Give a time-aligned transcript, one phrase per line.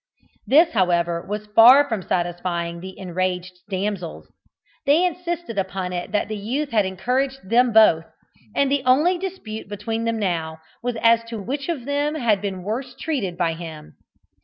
[0.47, 4.31] This, however, was far from satisfying the enraged damsels.
[4.87, 8.05] They insisted upon it that the youth had encouraged them both,
[8.55, 12.63] and the only dispute between them now was as to which of them had been
[12.63, 13.93] worse treated by him.